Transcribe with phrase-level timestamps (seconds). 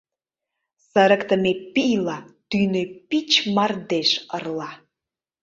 [0.89, 2.17] Сырыктыме пийла
[2.49, 4.71] тӱнӧ пич мардеж ырла.